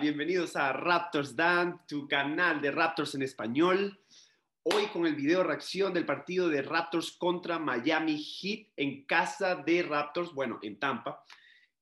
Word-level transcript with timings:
Bienvenidos 0.00 0.56
a 0.56 0.72
Raptors 0.72 1.36
Dan, 1.36 1.86
tu 1.86 2.08
canal 2.08 2.60
de 2.60 2.72
Raptors 2.72 3.14
en 3.14 3.22
español. 3.22 3.96
Hoy 4.64 4.86
con 4.86 5.06
el 5.06 5.14
video 5.14 5.44
reacción 5.44 5.94
del 5.94 6.04
partido 6.04 6.48
de 6.48 6.62
Raptors 6.62 7.12
contra 7.12 7.60
Miami 7.60 8.20
Heat 8.20 8.70
en 8.74 9.06
casa 9.06 9.54
de 9.54 9.84
Raptors, 9.84 10.34
bueno, 10.34 10.58
en 10.62 10.80
Tampa. 10.80 11.24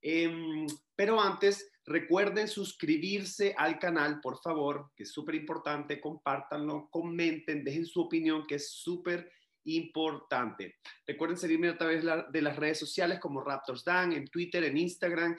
Em, 0.03 0.67
pero 0.95 1.19
antes, 1.19 1.73
recuerden 1.87 2.49
suscribirse 2.49 3.55
al 3.57 3.79
canal, 3.79 4.21
por 4.21 4.43
favor, 4.43 4.91
que 4.95 5.05
es 5.05 5.11
súper 5.11 5.37
importante, 5.37 6.03
compártanlo, 6.03 6.91
comenten, 6.91 7.65
dejen 7.65 7.87
su 7.87 8.03
opinión, 8.03 8.47
que 8.47 8.57
es 8.57 8.73
súper 8.73 9.33
importante. 9.65 10.77
Recuerden 11.07 11.39
seguirme 11.39 11.71
a 11.71 11.79
través 11.79 12.05
de 12.05 12.43
las 12.43 12.57
redes 12.57 12.79
sociales 12.79 13.19
como 13.19 13.41
Raptors 13.41 13.87
Dan, 13.87 14.13
en 14.13 14.29
Twitter, 14.29 14.65
en 14.65 14.77
Instagram, 14.77 15.35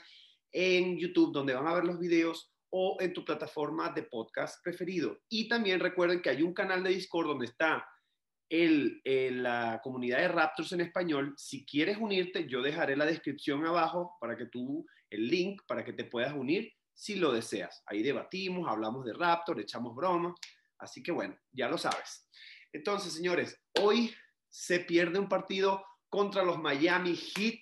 en 0.51 0.97
YouTube, 0.97 1.33
donde 1.33 1.53
van 1.53 1.67
a 1.67 1.73
ver 1.73 1.83
los 1.83 1.99
videos 1.99 2.51
o 2.69 2.97
en 2.99 3.13
tu 3.13 3.25
plataforma 3.25 3.89
de 3.89 4.03
podcast 4.03 4.63
preferido. 4.63 5.19
Y 5.29 5.47
también 5.47 5.79
recuerden 5.79 6.21
que 6.21 6.29
hay 6.29 6.41
un 6.41 6.53
canal 6.53 6.83
de 6.83 6.91
Discord 6.91 7.27
donde 7.27 7.45
está 7.45 7.85
el, 8.49 9.01
la 9.03 9.79
comunidad 9.83 10.19
de 10.19 10.27
Raptors 10.27 10.71
en 10.73 10.81
español. 10.81 11.33
Si 11.37 11.65
quieres 11.65 11.97
unirte, 11.97 12.47
yo 12.47 12.61
dejaré 12.61 12.95
la 12.95 13.05
descripción 13.05 13.65
abajo 13.65 14.17
para 14.19 14.37
que 14.37 14.45
tú, 14.45 14.85
el 15.09 15.27
link 15.27 15.61
para 15.67 15.83
que 15.83 15.93
te 15.93 16.05
puedas 16.05 16.33
unir 16.33 16.71
si 16.93 17.15
lo 17.15 17.31
deseas. 17.31 17.81
Ahí 17.85 18.03
debatimos, 18.03 18.69
hablamos 18.69 19.05
de 19.05 19.13
Raptors, 19.13 19.61
echamos 19.61 19.95
bromas. 19.95 20.33
Así 20.77 21.01
que 21.01 21.11
bueno, 21.11 21.37
ya 21.51 21.69
lo 21.69 21.77
sabes. 21.77 22.27
Entonces, 22.73 23.13
señores, 23.13 23.59
hoy 23.79 24.13
se 24.49 24.79
pierde 24.79 25.19
un 25.19 25.29
partido 25.29 25.83
contra 26.09 26.43
los 26.43 26.59
Miami 26.59 27.15
Heat, 27.15 27.61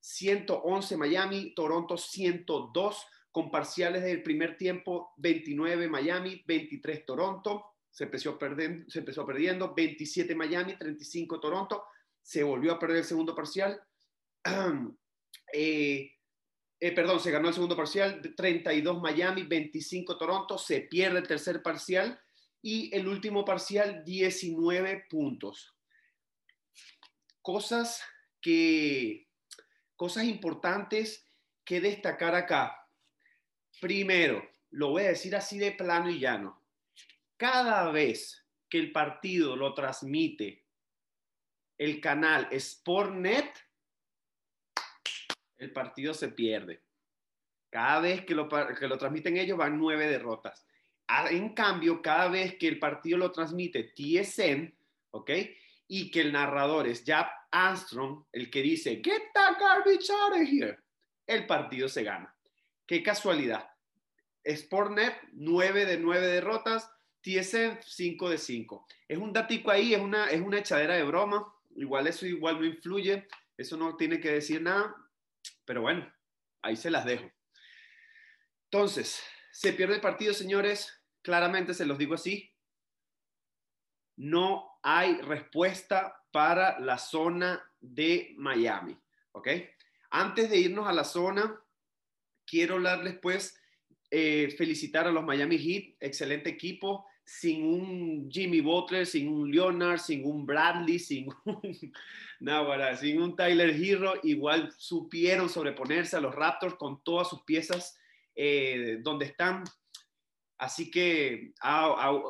111 0.00 0.96
Miami, 0.96 1.54
Toronto 1.54 1.96
102, 1.96 3.06
con 3.30 3.50
parciales 3.50 4.02
del 4.02 4.22
primer 4.22 4.56
tiempo 4.56 5.12
29 5.18 5.88
Miami, 5.88 6.42
23 6.46 7.04
Toronto, 7.04 7.64
se 7.90 8.04
empezó, 8.04 8.38
perdiendo, 8.38 8.90
se 8.90 9.00
empezó 9.00 9.26
perdiendo, 9.26 9.74
27 9.74 10.34
Miami, 10.34 10.76
35 10.76 11.40
Toronto, 11.40 11.84
se 12.22 12.42
volvió 12.42 12.72
a 12.72 12.78
perder 12.78 12.98
el 12.98 13.04
segundo 13.04 13.34
parcial, 13.34 13.80
eh, 15.52 16.12
eh, 16.80 16.92
perdón, 16.92 17.20
se 17.20 17.30
ganó 17.30 17.48
el 17.48 17.54
segundo 17.54 17.76
parcial, 17.76 18.20
32 18.36 19.00
Miami, 19.00 19.42
25 19.42 20.16
Toronto, 20.16 20.58
se 20.58 20.82
pierde 20.82 21.18
el 21.18 21.26
tercer 21.26 21.62
parcial 21.62 22.20
y 22.62 22.94
el 22.94 23.08
último 23.08 23.44
parcial 23.44 24.02
19 24.04 25.06
puntos. 25.08 25.74
Cosas 27.42 28.02
que, 28.40 29.27
cosas 29.98 30.24
importantes 30.24 31.26
que 31.64 31.80
destacar 31.80 32.36
acá. 32.36 32.88
Primero, 33.80 34.48
lo 34.70 34.90
voy 34.90 35.02
a 35.02 35.08
decir 35.08 35.34
así 35.34 35.58
de 35.58 35.72
plano 35.72 36.08
y 36.08 36.20
llano. 36.20 36.64
Cada 37.36 37.90
vez 37.90 38.46
que 38.70 38.78
el 38.78 38.92
partido 38.92 39.56
lo 39.56 39.74
transmite 39.74 40.64
el 41.76 42.00
canal 42.00 42.48
Sportnet, 42.52 43.52
el 45.58 45.72
partido 45.72 46.14
se 46.14 46.28
pierde. 46.28 46.84
Cada 47.70 48.00
vez 48.00 48.24
que 48.24 48.34
lo, 48.34 48.48
que 48.48 48.88
lo 48.88 48.98
transmiten 48.98 49.36
ellos 49.36 49.58
van 49.58 49.78
nueve 49.78 50.06
derrotas. 50.06 50.64
Ah, 51.08 51.28
en 51.30 51.54
cambio, 51.54 52.02
cada 52.02 52.28
vez 52.28 52.56
que 52.56 52.68
el 52.68 52.78
partido 52.78 53.18
lo 53.18 53.32
transmite 53.32 53.92
TSN, 53.94 54.76
¿ok? 55.10 55.30
Y 55.88 56.10
que 56.10 56.20
el 56.20 56.32
narrador 56.32 56.86
es 56.86 57.04
Jap 57.04 57.37
Armstrong, 57.50 58.24
el 58.32 58.50
que 58.50 58.62
dice, 58.62 59.00
get 59.02 59.22
that 59.34 59.58
garbage 59.58 60.10
out 60.10 60.32
of 60.32 60.48
here, 60.48 60.78
el 61.26 61.46
partido 61.46 61.88
se 61.88 62.02
gana. 62.02 62.34
Qué 62.86 63.02
casualidad. 63.02 63.68
Sportnet, 64.44 65.14
9 65.32 65.84
de 65.84 65.98
9 65.98 66.26
derrotas, 66.26 66.90
TSN, 67.22 67.80
5 67.82 68.30
de 68.30 68.38
5. 68.38 68.86
Es 69.08 69.18
un 69.18 69.32
datico 69.32 69.70
ahí, 69.70 69.94
es 69.94 70.00
una, 70.00 70.30
es 70.30 70.40
una 70.40 70.58
echadera 70.58 70.94
de 70.94 71.04
broma. 71.04 71.52
Igual 71.76 72.06
eso 72.06 72.26
igual 72.26 72.60
no 72.60 72.66
influye, 72.66 73.28
eso 73.56 73.76
no 73.76 73.96
tiene 73.96 74.20
que 74.20 74.32
decir 74.32 74.62
nada, 74.62 74.94
pero 75.64 75.82
bueno, 75.82 76.10
ahí 76.62 76.76
se 76.76 76.90
las 76.90 77.04
dejo. 77.04 77.30
Entonces, 78.64 79.22
se 79.52 79.72
pierde 79.72 79.96
el 79.96 80.00
partido, 80.00 80.32
señores 80.32 80.98
claramente 81.28 81.74
se 81.74 81.84
los 81.84 81.98
digo 81.98 82.14
así, 82.14 82.54
no 84.16 84.78
hay 84.82 85.20
respuesta 85.20 86.17
para 86.30 86.78
la 86.80 86.98
zona 86.98 87.62
de 87.80 88.34
Miami, 88.36 88.96
¿ok? 89.32 89.48
Antes 90.10 90.50
de 90.50 90.58
irnos 90.58 90.86
a 90.86 90.92
la 90.92 91.04
zona, 91.04 91.60
quiero 92.46 92.80
darles 92.80 93.18
pues 93.20 93.58
eh, 94.10 94.54
felicitar 94.56 95.06
a 95.06 95.12
los 95.12 95.24
Miami 95.24 95.58
Heat, 95.58 95.96
excelente 96.00 96.50
equipo, 96.50 97.06
sin 97.24 97.62
un 97.62 98.30
Jimmy 98.30 98.62
Butler, 98.62 99.06
sin 99.06 99.28
un 99.28 99.50
Leonard, 99.50 99.98
sin 99.98 100.24
un 100.24 100.46
Bradley, 100.46 100.98
sin 100.98 101.28
un, 101.44 101.76
sin 102.98 103.20
un 103.22 103.36
Tyler 103.36 103.70
Hero, 103.70 104.14
igual 104.22 104.72
supieron 104.78 105.50
sobreponerse 105.50 106.16
a 106.16 106.20
los 106.20 106.34
Raptors 106.34 106.76
con 106.76 107.02
todas 107.04 107.28
sus 107.28 107.42
piezas 107.42 107.98
eh, 108.34 108.98
donde 109.02 109.26
están 109.26 109.64
Así 110.58 110.90
que 110.90 111.52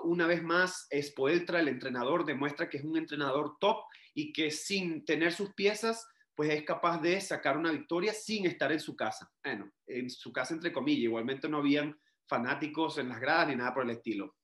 una 0.05 0.27
vez 0.27 0.43
más, 0.43 0.87
Spoeltra, 1.00 1.61
el 1.61 1.69
entrenador, 1.69 2.27
demuestra 2.27 2.69
que 2.69 2.77
es 2.77 2.84
un 2.84 2.99
entrenador 2.99 3.56
top 3.59 3.84
y 4.15 4.33
que 4.33 4.50
sin 4.50 5.05
tener 5.05 5.33
sus 5.33 5.55
piezas, 5.55 6.06
pues 6.34 6.50
es 6.50 6.62
capaz 6.62 7.00
de 7.00 7.21
sacar 7.21 7.56
una 7.56 7.72
victoria 7.72 8.12
sin 8.12 8.47
estar 8.47 8.71
en 8.71 8.81
su 8.81 8.94
casa. 8.94 9.33
Bueno, 9.43 9.72
en 9.87 10.11
su 10.11 10.33
casa 10.33 10.55
entre 10.55 10.72
comillas, 10.72 11.05
igualmente 11.05 11.49
no 11.49 11.59
habían 11.59 11.99
fanáticos 12.27 12.99
en 12.99 13.09
las 13.09 13.19
gradas 13.19 13.49
ni 13.49 13.56
nada 13.56 13.72
por 13.72 13.84
el 13.84 13.91
estilo. 13.91 14.37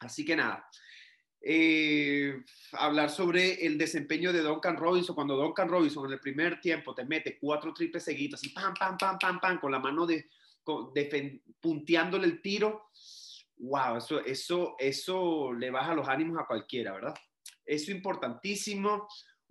Así 0.00 0.24
que 0.24 0.34
nada, 0.34 0.66
eh, 1.40 2.42
hablar 2.72 3.10
sobre 3.10 3.64
el 3.64 3.78
desempeño 3.78 4.32
de 4.32 4.42
Duncan 4.42 4.76
Robinson, 4.76 5.14
cuando 5.14 5.36
Duncan 5.36 5.68
Robinson 5.68 6.06
en 6.06 6.12
el 6.12 6.20
primer 6.20 6.60
tiempo 6.60 6.94
te 6.94 7.04
mete 7.04 7.38
cuatro 7.38 7.72
triples 7.72 8.04
seguidos 8.04 8.42
y 8.44 8.48
pam, 8.48 8.74
pam, 8.74 8.96
pam, 8.96 9.18
pam, 9.18 9.38
pam, 9.38 9.60
con 9.60 9.70
la 9.70 9.78
mano 9.78 10.06
de, 10.06 10.28
punteándole 11.60 12.26
el 12.26 12.42
tiro, 12.42 12.90
wow, 13.58 13.96
eso, 13.96 14.24
eso, 14.24 14.76
eso 14.78 15.52
le 15.52 15.70
baja 15.70 15.94
los 15.94 16.08
ánimos 16.08 16.38
a 16.38 16.46
cualquiera, 16.46 16.92
¿verdad? 16.92 17.14
Eso 17.64 17.90
importantísimo. 17.90 19.08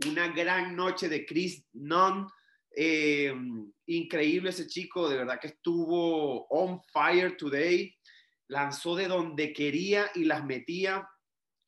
Una 0.07 0.27
gran 0.29 0.75
noche 0.75 1.09
de 1.09 1.25
Chris 1.25 1.65
Nunn. 1.73 2.27
Eh, 2.75 3.33
increíble 3.87 4.51
ese 4.51 4.67
chico, 4.67 5.09
de 5.09 5.17
verdad 5.17 5.39
que 5.39 5.47
estuvo 5.47 6.47
on 6.47 6.81
fire 6.91 7.35
today. 7.37 7.95
Lanzó 8.47 8.95
de 8.95 9.07
donde 9.07 9.53
quería 9.53 10.09
y 10.15 10.25
las 10.25 10.43
metía. 10.45 11.07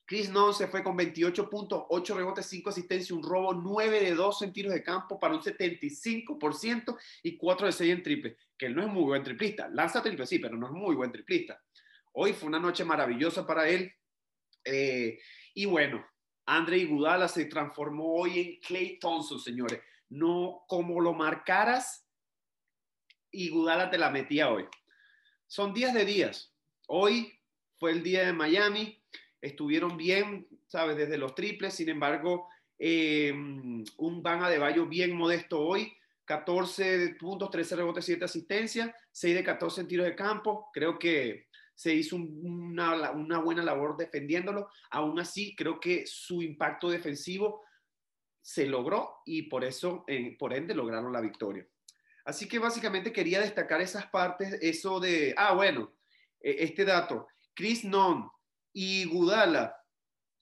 Chris 0.09 0.31
Nunn 0.31 0.55
se 0.55 0.67
fue 0.67 0.83
con 0.83 0.97
28 0.97 1.51
puntos, 1.51 1.83
8 1.89 2.15
rebotes, 2.15 2.47
5 2.47 2.71
asistencias, 2.71 3.11
un 3.11 3.21
robo, 3.21 3.53
9 3.53 4.01
de 4.01 4.15
2 4.15 4.41
en 4.41 4.53
tiros 4.53 4.73
de 4.73 4.81
campo 4.81 5.19
para 5.19 5.35
un 5.35 5.41
75% 5.41 6.97
y 7.21 7.37
4 7.37 7.67
de 7.67 7.71
6 7.71 7.93
en 7.93 8.01
triple, 8.01 8.37
que 8.57 8.65
él 8.65 8.75
no 8.75 8.81
es 8.81 8.87
muy 8.87 9.03
buen 9.03 9.23
triplista. 9.23 9.69
Lanza 9.69 10.01
triple, 10.01 10.25
sí, 10.25 10.39
pero 10.39 10.57
no 10.57 10.65
es 10.65 10.71
muy 10.71 10.95
buen 10.95 11.11
triplista. 11.11 11.61
Hoy 12.21 12.33
fue 12.33 12.49
una 12.49 12.59
noche 12.59 12.83
maravillosa 12.83 13.47
para 13.47 13.69
él. 13.69 13.93
Eh, 14.65 15.21
y 15.53 15.63
bueno, 15.63 16.05
André 16.45 16.79
Iguodala 16.79 17.29
se 17.29 17.45
transformó 17.45 18.13
hoy 18.13 18.39
en 18.41 18.59
Clay 18.59 18.99
Thompson, 18.99 19.39
señores. 19.39 19.79
No 20.09 20.65
como 20.67 20.99
lo 20.99 21.13
marcaras, 21.13 22.05
Iguodala 23.31 23.89
te 23.89 23.97
la 23.97 24.09
metía 24.09 24.51
hoy. 24.51 24.65
Son 25.47 25.73
días 25.73 25.93
de 25.93 26.03
días. 26.03 26.53
Hoy 26.87 27.39
fue 27.77 27.91
el 27.91 28.03
día 28.03 28.25
de 28.25 28.33
Miami. 28.33 29.01
Estuvieron 29.39 29.95
bien, 29.95 30.45
¿sabes? 30.67 30.97
Desde 30.97 31.17
los 31.17 31.35
triples. 31.35 31.73
Sin 31.73 31.87
embargo, 31.87 32.49
eh, 32.77 33.31
un 33.31 34.21
Van 34.21 34.51
de 34.51 34.57
Bayo 34.57 34.87
bien 34.87 35.15
modesto 35.15 35.61
hoy. 35.61 35.95
14 36.25 37.15
puntos, 37.17 37.49
13 37.49 37.77
rebotes, 37.77 38.03
7 38.03 38.25
asistencias, 38.25 38.93
6 39.13 39.35
de 39.35 39.43
14 39.45 39.81
en 39.81 39.87
tiros 39.87 40.05
de 40.05 40.15
campo. 40.15 40.69
Creo 40.73 40.99
que 40.99 41.47
se 41.79 41.93
hizo 41.93 42.17
una, 42.17 43.39
buena 43.39 43.63
labor 43.63 43.95
defendiéndolo. 43.95 44.69
Aún 44.91 45.17
así, 45.17 45.55
creo 45.55 45.79
que 45.79 46.05
su 46.05 46.41
impacto 46.41 46.89
defensivo 46.89 47.63
se 48.41 48.65
logró 48.65 49.21
y 49.25 49.43
por 49.43 49.63
eso, 49.63 50.05
por 50.37 50.53
ende, 50.53 50.75
lograron 50.75 51.13
la 51.13 51.21
victoria. 51.21 51.65
Así 52.25 52.49
que 52.49 52.59
básicamente 52.59 53.13
quería 53.13 53.39
destacar 53.39 53.79
esas 53.79 54.07
partes, 54.07 54.57
eso 54.61 54.99
de, 54.99 55.33
ah, 55.37 55.53
bueno, 55.53 55.95
e, 56.41 56.65
este 56.65 56.83
dato, 56.83 57.29
Chris 57.55 57.85
Non 57.85 58.29
y 58.73 59.05
Gudala 59.05 59.73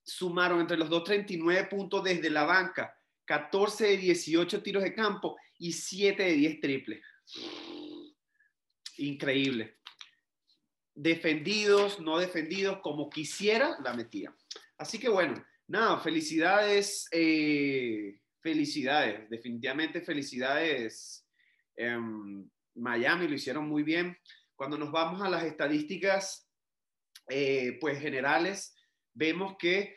sumaron 0.04 0.62
entre 0.62 0.78
los 0.78 0.90
dos 0.90 1.04
39 1.04 1.68
puntos 1.68 2.04
desde 2.04 2.31
la 2.31 2.45
banca, 2.45 3.00
14 3.25 3.90
de 3.90 3.98
18 3.98 4.63
tiros 4.63 4.81
de 4.81 4.95
campo 4.95 5.38
y 5.60 5.72
7 5.72 6.24
de 6.24 6.31
10 6.33 6.62
triples. 6.62 7.04
Increíble 8.98 9.76
defendidos, 10.97 11.99
no 11.99 12.17
defendidos, 12.17 12.79
como 12.79 13.09
quisiera, 13.09 13.77
la 13.83 13.94
metía. 13.94 14.35
Así 14.77 14.97
que 14.97 15.09
bueno, 15.09 15.45
nada, 15.67 15.99
felicidades, 15.99 17.07
eh, 17.11 18.19
felicidades, 18.41 19.29
definitivamente 19.29 20.01
felicidades. 20.01 21.23
Miami 22.75 23.27
lo 23.27 23.35
hicieron 23.35 23.67
muy 23.69 23.83
bien. 23.83 24.17
Cuando 24.55 24.77
nos 24.77 24.91
vamos 24.91 25.21
a 25.21 25.29
las 25.29 25.44
estadísticas 25.44 26.49
eh, 27.29 27.77
pues 27.79 27.99
generales, 27.99 28.75
vemos 29.13 29.55
que 29.59 29.95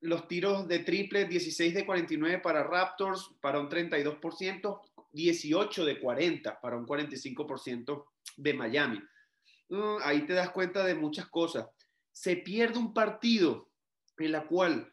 los 0.00 0.28
tiros 0.28 0.68
de 0.68 0.78
triple, 0.78 1.26
16 1.26 1.74
de 1.74 1.84
49 1.84 2.38
para 2.38 2.62
Raptors, 2.62 3.34
para 3.40 3.58
un 3.58 3.68
32%, 3.68 4.80
18 5.12 5.84
de 5.84 5.98
40 5.98 6.60
para 6.60 6.76
un 6.76 6.86
45% 6.86 8.06
de 8.36 8.54
Miami. 8.54 9.02
Mm, 9.70 9.98
ahí 10.02 10.26
te 10.26 10.34
das 10.34 10.50
cuenta 10.50 10.84
de 10.84 10.94
muchas 10.94 11.28
cosas. 11.28 11.66
Se 12.12 12.36
pierde 12.36 12.78
un 12.78 12.92
partido 12.92 13.70
en 14.18 14.32
la 14.32 14.46
cual 14.46 14.92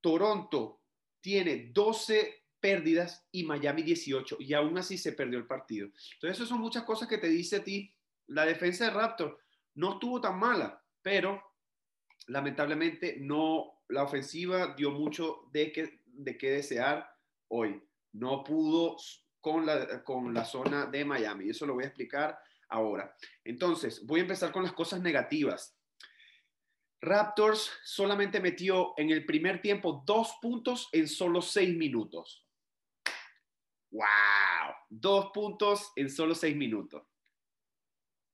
Toronto 0.00 0.82
tiene 1.20 1.70
12 1.72 2.44
pérdidas 2.60 3.26
y 3.32 3.44
Miami 3.44 3.82
18 3.82 4.36
y 4.40 4.52
aún 4.52 4.76
así 4.78 4.98
se 4.98 5.12
perdió 5.12 5.38
el 5.38 5.46
partido. 5.46 5.86
Entonces, 6.14 6.38
eso 6.38 6.46
son 6.46 6.60
muchas 6.60 6.84
cosas 6.84 7.08
que 7.08 7.18
te 7.18 7.28
dice 7.28 7.56
a 7.56 7.64
ti. 7.64 7.94
La 8.28 8.44
defensa 8.44 8.84
de 8.84 8.90
Raptors 8.90 9.34
no 9.74 9.94
estuvo 9.94 10.20
tan 10.20 10.38
mala, 10.38 10.84
pero 11.02 11.42
lamentablemente 12.28 13.16
no, 13.20 13.82
la 13.88 14.04
ofensiva 14.04 14.74
dio 14.76 14.90
mucho 14.90 15.48
de 15.52 15.72
que, 15.72 16.02
de 16.04 16.36
qué 16.36 16.50
desear 16.50 17.08
hoy. 17.48 17.82
No 18.12 18.44
pudo 18.44 18.96
con 19.40 19.64
la, 19.64 20.04
con 20.04 20.34
la 20.34 20.44
zona 20.44 20.86
de 20.86 21.04
Miami. 21.04 21.48
Eso 21.48 21.64
lo 21.64 21.74
voy 21.74 21.84
a 21.84 21.88
explicar 21.88 22.38
ahora. 22.70 23.14
Entonces, 23.44 24.04
voy 24.06 24.20
a 24.20 24.22
empezar 24.22 24.52
con 24.52 24.62
las 24.62 24.72
cosas 24.72 25.00
negativas. 25.00 25.76
Raptors 27.02 27.70
solamente 27.84 28.40
metió 28.40 28.92
en 28.96 29.10
el 29.10 29.24
primer 29.24 29.62
tiempo 29.62 30.02
dos 30.06 30.34
puntos 30.40 30.88
en 30.92 31.08
solo 31.08 31.40
seis 31.40 31.74
minutos. 31.76 32.46
¡Wow! 33.90 34.74
Dos 34.88 35.30
puntos 35.32 35.92
en 35.96 36.10
solo 36.10 36.34
seis 36.34 36.54
minutos. 36.56 37.02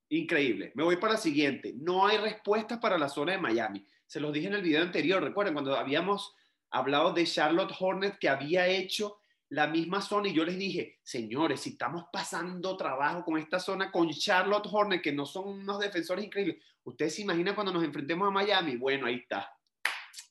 Increíble. 0.09 0.73
Me 0.75 0.85
voy 0.85 0.97
para 0.97 1.15
la 1.15 1.19
siguiente. 1.19 1.75
No 1.77 2.06
hay 2.06 2.19
respuestas 2.19 2.79
para 2.79 2.99
la 2.99 3.09
zona 3.09 3.32
de 3.32 3.39
Miami. 3.39 3.87
Se 4.06 4.21
los 4.21 4.32
dije 4.32 4.49
en 4.49 4.55
el 4.55 4.62
video 4.62 4.82
anterior. 4.82 5.23
Recuerden 5.23 5.55
cuando 5.55 5.77
habíamos 5.77 6.35
hablado 6.71 7.12
de 7.12 7.25
Charlotte 7.25 7.75
Hornet 7.79 8.19
que 8.19 8.29
había 8.29 8.67
hecho 8.67 9.19
la 9.50 9.66
misma 9.66 10.02
zona 10.02 10.28
y 10.28 10.34
yo 10.34 10.44
les 10.44 10.58
dije, 10.58 10.98
señores, 11.02 11.60
si 11.60 11.70
estamos 11.70 12.06
pasando 12.12 12.76
trabajo 12.76 13.25
con 13.25 13.38
esta 13.38 13.60
zona, 13.60 13.93
con 13.93 14.10
Charlotte 14.10 14.69
Hornet, 14.70 15.02
que 15.02 15.12
no 15.12 15.25
son 15.25 15.48
unos 15.48 15.78
defensores 15.78 16.25
increíbles, 16.25 16.62
ustedes 16.84 17.14
se 17.14 17.22
imaginan 17.22 17.54
cuando 17.54 17.72
nos 17.72 17.84
enfrentemos 17.84 18.26
a 18.26 18.32
Miami, 18.32 18.76
bueno, 18.76 19.06
ahí 19.06 19.16
está. 19.16 19.50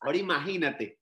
Ahora 0.01 0.17
imagínate, 0.17 0.99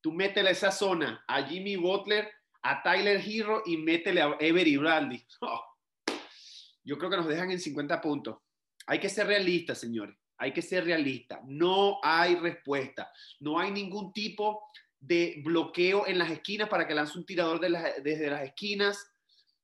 tú 0.00 0.12
métele 0.12 0.50
esa 0.50 0.70
zona 0.70 1.24
a 1.26 1.42
Jimmy 1.42 1.76
Butler, 1.76 2.30
a 2.62 2.82
Tyler 2.82 3.20
Hero 3.24 3.62
y 3.66 3.76
métele 3.76 4.22
a 4.22 4.36
Every 4.38 4.76
Bradley. 4.76 5.26
Oh, 5.40 5.64
yo 6.84 6.96
creo 6.96 7.10
que 7.10 7.16
nos 7.16 7.26
dejan 7.26 7.50
en 7.50 7.58
50 7.58 8.00
puntos. 8.00 8.38
Hay 8.86 9.00
que 9.00 9.08
ser 9.08 9.26
realistas, 9.26 9.78
señores. 9.78 10.16
Hay 10.38 10.52
que 10.52 10.62
ser 10.62 10.84
realistas. 10.84 11.40
No 11.44 12.00
hay 12.02 12.36
respuesta. 12.36 13.12
No 13.40 13.58
hay 13.58 13.70
ningún 13.70 14.12
tipo 14.12 14.70
de 15.02 15.42
bloqueo 15.44 16.06
en 16.06 16.16
las 16.16 16.30
esquinas 16.30 16.68
para 16.68 16.86
que 16.86 16.94
lance 16.94 17.18
un 17.18 17.26
tirador 17.26 17.60
desde 17.60 18.30
las 18.30 18.42
esquinas. 18.42 19.12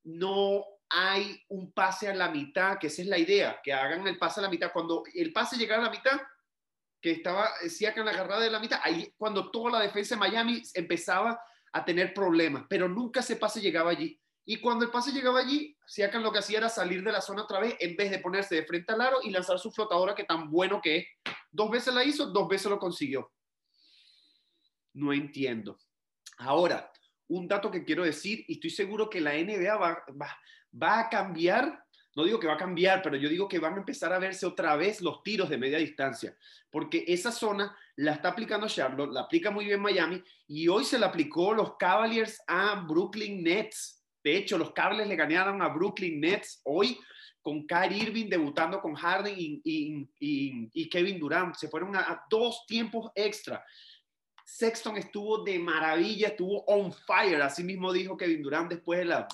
No 0.03 0.65
hay 0.91 1.41
un 1.49 1.73
pase 1.73 2.09
a 2.09 2.15
la 2.15 2.29
mitad, 2.29 2.79
que 2.79 2.89
esa 2.89 3.03
es 3.03 3.09
la 3.09 3.19
idea, 3.19 3.61
que 3.63 3.73
hagan 3.73 4.07
el 4.07 4.19
pase 4.19 4.41
a 4.41 4.43
la 4.43 4.51
mitad. 4.51 4.73
Cuando 4.73 5.05
el 5.15 5.33
pase 5.33 5.57
llegara 5.57 5.81
a 5.81 5.85
la 5.85 5.91
mitad, 5.93 6.21
que 7.01 7.13
estaba 7.13 7.51
en 7.63 8.05
la 8.05 8.11
agarrada 8.11 8.41
de 8.41 8.51
la 8.51 8.59
mitad, 8.59 8.81
ahí 8.83 9.15
cuando 9.17 9.51
toda 9.53 9.71
la 9.71 9.81
defensa 9.81 10.17
de 10.17 10.19
Miami 10.19 10.61
empezaba 10.75 11.41
a 11.73 11.85
tener 11.85 12.13
problemas, 12.13 12.65
pero 12.69 12.89
nunca 12.89 13.21
ese 13.21 13.37
pase 13.37 13.61
llegaba 13.61 13.93
allí. 13.93 14.21
Y 14.45 14.61
cuando 14.61 14.87
el 14.87 14.91
pase 14.91 15.13
llegaba 15.13 15.39
allí, 15.39 15.77
Siakam 15.87 16.23
lo 16.23 16.33
que 16.33 16.41
hacía 16.41 16.59
era 16.59 16.69
salir 16.69 17.05
de 17.05 17.13
la 17.13 17.21
zona 17.21 17.43
otra 17.43 17.61
vez 17.61 17.77
en 17.79 17.95
vez 17.95 18.11
de 18.11 18.19
ponerse 18.19 18.57
de 18.57 18.65
frente 18.65 18.93
al 18.93 19.03
aro 19.03 19.19
y 19.23 19.31
lanzar 19.31 19.59
su 19.61 19.71
flotadora 19.71 20.17
que 20.17 20.25
tan 20.25 20.51
bueno 20.51 20.81
que 20.83 20.97
es. 20.97 21.07
Dos 21.53 21.71
veces 21.71 21.95
la 21.95 22.03
hizo, 22.03 22.27
dos 22.27 22.49
veces 22.49 22.69
lo 22.71 22.79
consiguió 22.79 23.31
no 24.99 25.13
entiendo. 25.13 25.79
Ahora, 26.39 26.91
un 27.29 27.47
dato 27.47 27.71
que 27.71 27.85
quiero 27.85 28.05
decir, 28.05 28.45
y 28.49 28.55
estoy 28.55 28.71
seguro 28.71 29.09
que 29.09 29.21
la 29.21 29.35
NBA 29.35 29.77
va, 29.77 30.05
va, 30.83 31.01
a 31.01 31.09
cambiar, 31.09 31.85
no 32.17 32.25
digo 32.25 32.41
que 32.41 32.47
va 32.47 32.55
a 32.55 32.59
cambiar, 32.59 33.03
pero 33.03 33.17
yo 33.17 33.29
digo 33.29 33.49
que 33.49 33.59
van 33.59 33.75
a 33.75 33.79
empezar 33.79 34.13
a 34.13 34.19
verse 34.19 34.47
otra 34.47 34.77
vez 34.77 35.01
los 35.01 35.23
tiros 35.23 35.49
de 35.49 35.59
media 35.59 35.79
distancia, 35.79 36.37
porque 36.71 37.05
esa 37.07 37.31
zona 37.31 37.77
la 37.97 38.13
está 38.13 38.31
aplicando 38.31 38.69
Charlotte, 38.69 39.13
la 39.13 39.23
aplica 39.23 39.51
muy 39.51 39.67
bien 39.67 39.81
Miami, 39.81 40.23
y 40.47 40.69
hoy 40.69 40.85
se 40.85 40.99
la 40.99 41.07
aplicó 41.07 41.53
los 41.53 41.77
Cavaliers 41.77 42.41
a 42.47 42.87
Brooklyn 42.89 43.43
Nets. 43.43 44.05
De 44.25 44.37
hecho, 44.37 44.59
los 44.59 44.73
Cavaliers 44.73 45.09
le 45.09 45.17
ganaron 45.17 45.61
a 45.63 45.69
Brooklyn 45.69 46.21
Nets 46.21 46.61
hoy 46.65 46.99
con 47.43 47.67
Kyrie 47.67 48.03
Irving 48.03 48.29
debutando 48.29 48.81
con 48.81 48.95
Harden 48.95 49.35
y, 49.39 50.89
Kevin 50.91 51.19
Durant. 51.19 51.55
Se 51.55 51.69
fueron 51.69 51.97
a 51.97 52.25
dos 52.29 52.65
tiempos 52.67 53.11
extra. 53.15 53.65
Sexton 54.49 54.97
estuvo 54.97 55.45
de 55.45 55.59
maravilla, 55.59 56.29
estuvo 56.29 56.65
on 56.65 56.91
fire, 56.91 57.43
así 57.43 57.63
mismo 57.63 57.93
dijo 57.93 58.17
Kevin 58.17 58.43
Durant 58.43 58.71
después 58.71 59.01
de 59.01 59.05
la, 59.05 59.29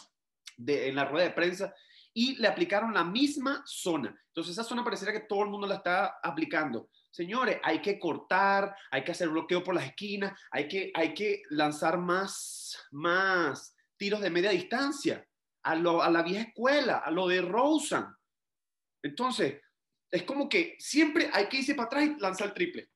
de, 0.56 0.88
en 0.88 0.96
la 0.96 1.04
rueda 1.04 1.28
de 1.28 1.34
prensa, 1.34 1.72
y 2.12 2.34
le 2.34 2.48
aplicaron 2.48 2.92
la 2.92 3.04
misma 3.04 3.62
zona. 3.64 4.20
Entonces 4.26 4.54
esa 4.54 4.64
zona 4.64 4.82
pareciera 4.82 5.12
que 5.12 5.26
todo 5.28 5.44
el 5.44 5.50
mundo 5.50 5.68
la 5.68 5.76
está 5.76 6.18
aplicando. 6.20 6.90
Señores, 7.12 7.60
hay 7.62 7.80
que 7.80 7.96
cortar, 7.96 8.74
hay 8.90 9.04
que 9.04 9.12
hacer 9.12 9.28
bloqueo 9.28 9.62
por 9.62 9.76
las 9.76 9.84
esquinas, 9.84 10.36
hay 10.50 10.66
que, 10.66 10.90
hay 10.92 11.14
que 11.14 11.42
lanzar 11.50 11.96
más, 11.96 12.76
más 12.90 13.76
tiros 13.96 14.20
de 14.20 14.30
media 14.30 14.50
distancia, 14.50 15.24
a, 15.62 15.76
lo, 15.76 16.02
a 16.02 16.10
la 16.10 16.22
vieja 16.22 16.48
escuela, 16.48 16.98
a 16.98 17.10
lo 17.12 17.28
de 17.28 17.40
Rosen. 17.40 18.04
Entonces, 19.00 19.60
es 20.10 20.24
como 20.24 20.48
que 20.48 20.74
siempre 20.80 21.30
hay 21.32 21.46
que 21.46 21.58
irse 21.58 21.76
para 21.76 21.86
atrás 21.86 22.04
y 22.04 22.20
lanzar 22.20 22.48
el 22.48 22.54
triple. 22.54 22.90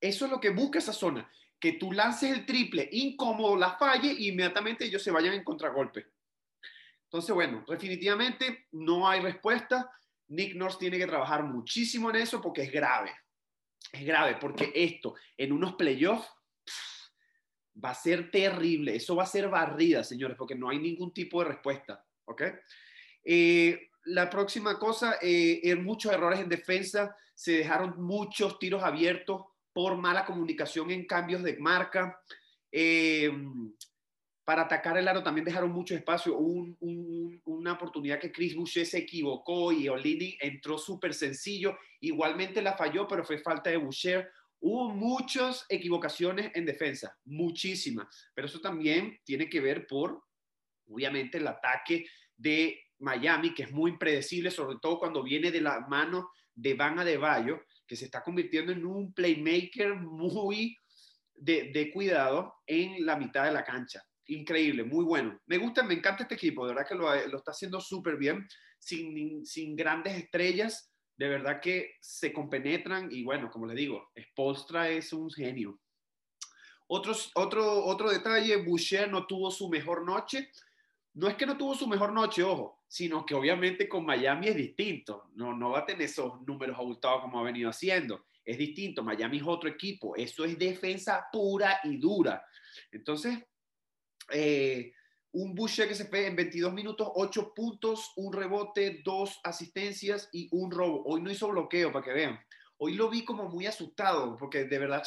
Eso 0.00 0.24
es 0.24 0.30
lo 0.30 0.40
que 0.40 0.50
busca 0.50 0.78
esa 0.78 0.92
zona, 0.92 1.30
que 1.58 1.72
tú 1.72 1.92
lances 1.92 2.30
el 2.30 2.46
triple 2.46 2.88
incómodo, 2.92 3.56
la 3.56 3.76
falle 3.76 4.12
y 4.12 4.28
inmediatamente 4.28 4.84
ellos 4.84 5.02
se 5.02 5.10
vayan 5.10 5.34
en 5.34 5.44
contragolpe. 5.44 6.06
Entonces, 7.04 7.34
bueno, 7.34 7.64
definitivamente 7.66 8.66
no 8.72 9.08
hay 9.08 9.20
respuesta. 9.20 9.90
Nick 10.28 10.54
Nurse 10.54 10.78
tiene 10.78 10.98
que 10.98 11.06
trabajar 11.06 11.42
muchísimo 11.42 12.10
en 12.10 12.16
eso 12.16 12.40
porque 12.40 12.62
es 12.62 12.70
grave. 12.70 13.12
Es 13.90 14.04
grave 14.04 14.36
porque 14.38 14.70
esto 14.74 15.14
en 15.36 15.52
unos 15.52 15.74
playoffs 15.74 16.28
va 17.82 17.90
a 17.90 17.94
ser 17.94 18.30
terrible. 18.30 18.94
Eso 18.94 19.16
va 19.16 19.22
a 19.22 19.26
ser 19.26 19.48
barrida, 19.48 20.04
señores, 20.04 20.36
porque 20.36 20.54
no 20.54 20.68
hay 20.68 20.78
ningún 20.78 21.14
tipo 21.14 21.42
de 21.42 21.48
respuesta. 21.48 22.04
¿Ok? 22.26 22.42
Eh, 23.24 23.90
la 24.04 24.28
próxima 24.28 24.78
cosa, 24.78 25.16
eh, 25.22 25.74
muchos 25.76 26.12
errores 26.12 26.40
en 26.40 26.48
defensa. 26.48 27.16
Se 27.34 27.52
dejaron 27.52 28.02
muchos 28.02 28.58
tiros 28.58 28.82
abiertos 28.82 29.46
por 29.72 29.96
mala 29.96 30.24
comunicación 30.24 30.90
en 30.90 31.06
cambios 31.06 31.42
de 31.42 31.56
marca. 31.58 32.20
Eh, 32.70 33.30
para 34.48 34.62
atacar 34.62 34.96
el 34.96 35.06
aro 35.06 35.22
también 35.22 35.44
dejaron 35.44 35.70
mucho 35.70 35.94
espacio. 35.94 36.38
una 36.38 37.72
oportunidad 37.72 38.18
que 38.18 38.32
Chris 38.32 38.56
Boucher 38.56 38.86
se 38.86 38.96
equivocó 38.96 39.72
y 39.72 39.90
Olini 39.90 40.38
entró 40.40 40.78
súper 40.78 41.12
sencillo. 41.12 41.76
Igualmente 42.00 42.62
la 42.62 42.74
falló, 42.74 43.06
pero 43.06 43.24
fue 43.24 43.36
falta 43.40 43.68
de 43.68 43.76
Boucher. 43.76 44.30
Hubo 44.60 44.88
muchas 44.88 45.66
equivocaciones 45.68 46.50
en 46.54 46.64
defensa, 46.64 47.14
muchísimas. 47.26 48.30
Pero 48.34 48.46
eso 48.46 48.58
también 48.58 49.20
tiene 49.22 49.50
que 49.50 49.60
ver 49.60 49.86
por, 49.86 50.24
obviamente, 50.86 51.36
el 51.36 51.46
ataque 51.46 52.06
de 52.34 52.80
Miami, 53.00 53.52
que 53.52 53.64
es 53.64 53.70
muy 53.70 53.90
impredecible, 53.90 54.50
sobre 54.50 54.78
todo 54.80 54.98
cuando 54.98 55.22
viene 55.22 55.50
de 55.50 55.60
la 55.60 55.80
mano 55.80 56.30
de 56.54 56.72
Van 56.72 56.98
Adebayo 56.98 57.60
que 57.88 57.96
se 57.96 58.04
está 58.04 58.22
convirtiendo 58.22 58.70
en 58.70 58.84
un 58.84 59.12
playmaker 59.14 59.94
muy 59.96 60.76
de, 61.34 61.90
cuidado 61.92 62.54
en 62.66 63.06
la 63.06 63.16
mitad 63.16 63.44
de 63.44 63.52
la 63.52 63.64
cancha. 63.64 64.02
Increíble, 64.26 64.84
muy 64.84 65.04
bueno. 65.04 65.40
Me 65.46 65.56
gusta, 65.56 65.82
me 65.82 65.94
encanta 65.94 66.24
este 66.24 66.34
equipo, 66.34 66.66
de 66.66 66.74
verdad 66.74 66.88
que 66.88 66.94
lo, 66.94 67.12
está 67.12 67.52
haciendo 67.52 67.80
súper 67.80 68.18
bien, 68.18 68.46
sin, 68.78 69.44
sin 69.46 69.74
grandes 69.74 70.16
estrellas, 70.16 70.92
de 71.16 71.28
verdad 71.28 71.60
que 71.60 71.94
se 72.00 72.32
compenetran 72.32 73.08
y 73.10 73.24
bueno, 73.24 73.50
como 73.50 73.66
les 73.66 73.76
digo, 73.76 74.10
Spolstra 74.20 74.90
es 74.90 75.12
un 75.12 75.30
genio. 75.30 75.80
Otros, 76.86 77.30
otro, 77.34 77.84
otro 77.84 78.10
detalle, 78.10 78.56
Boucher 78.56 79.10
no 79.10 79.26
tuvo 79.26 79.50
su 79.50 79.68
mejor 79.68 80.06
noche. 80.06 80.50
No 81.18 81.26
es 81.26 81.34
que 81.34 81.46
no 81.46 81.58
tuvo 81.58 81.74
su 81.74 81.88
mejor 81.88 82.12
noche, 82.12 82.44
ojo, 82.44 82.84
sino 82.86 83.26
que 83.26 83.34
obviamente 83.34 83.88
con 83.88 84.06
Miami 84.06 84.46
es 84.46 84.54
distinto. 84.54 85.30
No, 85.34 85.52
no 85.52 85.70
va 85.70 85.80
a 85.80 85.84
tener 85.84 86.02
esos 86.02 86.40
números 86.46 86.78
abultados 86.78 87.22
como 87.22 87.40
ha 87.40 87.42
venido 87.42 87.70
haciendo. 87.70 88.26
Es 88.44 88.56
distinto. 88.56 89.02
Miami 89.02 89.38
es 89.38 89.42
otro 89.44 89.68
equipo. 89.68 90.14
Eso 90.14 90.44
es 90.44 90.56
defensa 90.56 91.26
pura 91.32 91.80
y 91.82 91.96
dura. 91.96 92.46
Entonces, 92.92 93.36
eh, 94.30 94.92
un 95.32 95.56
Boucher 95.56 95.88
que 95.88 95.96
se 95.96 96.04
fue 96.04 96.24
en 96.28 96.36
22 96.36 96.72
minutos, 96.72 97.10
8 97.12 97.52
puntos, 97.52 98.12
un 98.14 98.32
rebote, 98.32 99.02
dos 99.04 99.40
asistencias 99.42 100.28
y 100.30 100.48
un 100.52 100.70
robo. 100.70 101.02
Hoy 101.04 101.20
no 101.20 101.32
hizo 101.32 101.48
bloqueo, 101.48 101.90
para 101.90 102.04
que 102.04 102.12
vean. 102.12 102.38
Hoy 102.76 102.94
lo 102.94 103.10
vi 103.10 103.24
como 103.24 103.48
muy 103.48 103.66
asustado, 103.66 104.36
porque 104.36 104.66
de 104.66 104.78
verdad 104.78 105.02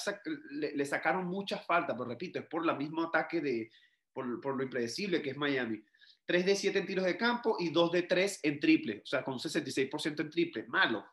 le, 0.50 0.86
sacaron 0.86 1.28
muchas 1.28 1.66
faltas, 1.66 1.96
pero 1.98 2.10
repito, 2.10 2.38
es 2.38 2.46
por 2.48 2.70
el 2.70 2.78
mismo 2.78 3.02
ataque 3.02 3.40
de, 3.40 3.72
por 4.12 4.58
lo 4.58 4.62
impredecible 4.62 5.22
que 5.22 5.30
es 5.30 5.38
Miami. 5.38 5.82
3 6.26 6.46
de 6.46 6.56
7 6.56 6.80
en 6.80 6.86
tiros 6.86 7.06
de 7.06 7.18
campo 7.18 7.58
y 7.60 7.70
2 7.70 7.92
de 7.92 8.04
3 8.04 8.40
en 8.44 8.60
triple, 8.60 9.02
o 9.04 9.06
sea, 9.06 9.24
con 9.24 9.38
66% 9.38 10.20
en 10.22 10.30
triple. 10.30 10.66
Malo. 10.68 11.06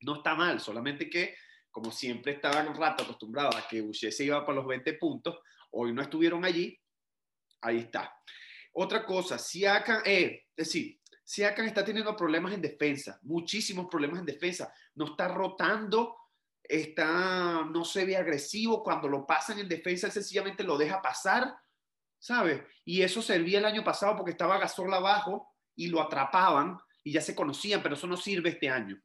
No 0.00 0.16
está 0.16 0.34
mal, 0.34 0.60
solamente 0.60 1.08
que, 1.08 1.34
como 1.70 1.90
siempre 1.90 2.32
estaban 2.32 2.68
un 2.68 2.74
rato 2.74 3.04
acostumbrados 3.04 3.56
a 3.56 3.66
que 3.66 3.80
Boucher 3.80 4.12
se 4.12 4.24
iba 4.24 4.44
para 4.44 4.56
los 4.56 4.66
20 4.66 4.94
puntos, 4.94 5.38
hoy 5.70 5.92
no 5.92 6.02
estuvieron 6.02 6.44
allí. 6.44 6.78
Ahí 7.62 7.78
está. 7.78 8.14
Otra 8.72 9.06
cosa, 9.06 9.38
Siakam, 9.38 10.02
eh, 10.04 10.44
es 10.56 10.66
decir, 10.66 11.00
Siakam 11.24 11.66
está 11.66 11.84
teniendo 11.84 12.14
problemas 12.14 12.52
en 12.52 12.60
defensa, 12.60 13.18
muchísimos 13.22 13.86
problemas 13.90 14.20
en 14.20 14.26
defensa. 14.26 14.72
No 14.94 15.06
está 15.06 15.28
rotando, 15.28 16.16
está, 16.62 17.64
no 17.64 17.84
se 17.84 18.04
ve 18.04 18.16
agresivo. 18.16 18.82
Cuando 18.82 19.08
lo 19.08 19.26
pasan 19.26 19.58
en 19.58 19.68
defensa, 19.68 20.10
sencillamente 20.10 20.64
lo 20.64 20.76
deja 20.76 21.00
pasar, 21.00 21.54
¿sabes? 22.24 22.62
Y 22.86 23.02
eso 23.02 23.20
servía 23.20 23.58
el 23.58 23.66
año 23.66 23.84
pasado 23.84 24.16
porque 24.16 24.30
estaba 24.30 24.56
Gasol 24.56 24.92
abajo 24.94 25.46
y 25.76 25.88
lo 25.88 26.00
atrapaban 26.00 26.78
y 27.02 27.12
ya 27.12 27.20
se 27.20 27.34
conocían, 27.34 27.82
pero 27.82 27.96
eso 27.96 28.06
no 28.06 28.16
sirve 28.16 28.48
este 28.48 28.70
año. 28.70 28.98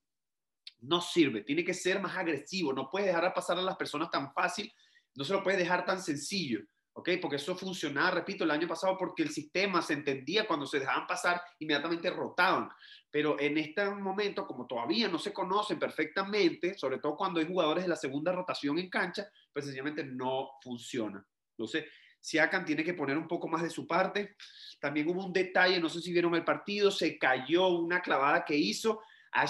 No 0.80 1.02
sirve, 1.02 1.42
tiene 1.42 1.66
que 1.66 1.74
ser 1.74 2.02
más 2.02 2.16
agresivo. 2.16 2.72
No 2.72 2.90
puedes 2.90 3.08
dejar 3.08 3.34
pasar 3.34 3.58
a 3.58 3.62
las 3.62 3.76
personas 3.76 4.10
tan 4.10 4.32
fácil, 4.32 4.72
no 5.16 5.26
se 5.26 5.34
lo 5.34 5.44
puedes 5.44 5.60
dejar 5.60 5.86
tan 5.86 6.02
sencillo. 6.02 6.62
¿ok? 6.94 7.10
Porque 7.22 7.36
eso 7.36 7.58
funcionaba, 7.58 8.12
repito, 8.12 8.46
el 8.46 8.52
año 8.52 8.70
pasado 8.70 8.98
porque 8.98 9.24
el 9.24 9.32
sistema 9.32 9.82
se 9.82 9.96
entendía 9.96 10.48
cuando 10.48 10.66
se 10.66 10.80
dejaban 10.80 11.06
pasar, 11.06 11.42
inmediatamente 11.60 12.10
rotaban. 12.12 12.70
Pero 13.12 13.38
en 13.38 13.58
este 13.58 13.84
momento, 13.90 14.48
como 14.48 14.66
todavía 14.66 15.10
no 15.10 15.20
se 15.20 15.34
conocen 15.34 15.78
perfectamente, 15.78 16.78
sobre 16.78 17.00
todo 17.00 17.18
cuando 17.18 17.42
hay 17.42 17.48
jugadores 17.48 17.84
de 17.84 17.90
la 17.90 17.98
segunda 17.98 18.32
rotación 18.32 18.80
en 18.80 18.90
cancha, 18.90 19.30
pues 19.52 19.66
sencillamente 19.66 20.06
no 20.06 20.52
funciona. 20.64 21.22
Entonces, 21.58 21.84
Siakam 22.20 22.66
tiene 22.66 22.84
que 22.84 22.94
poner 22.94 23.18
un 23.18 23.28
poco 23.28 23.48
más 23.48 23.62
de 23.62 23.70
su 23.70 23.88
parte. 23.88 24.36
También 24.80 25.08
hubo 25.10 25.26
un 25.26 25.34
detalle, 25.34 25.80
no 25.80 25.90
sé 25.90 26.02
si 26.02 26.12
vieron 26.12 26.36
el 26.36 26.44
partido, 26.44 26.92
se 26.92 27.18
cayó 27.18 27.68
una 27.70 28.02
clavada 28.02 28.46
que 28.46 28.56
hizo. 28.56 29.02
A 29.32 29.46